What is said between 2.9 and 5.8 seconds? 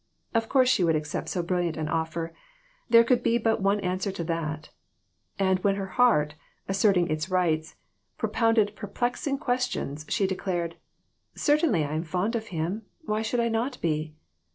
could be but one answer to that," and when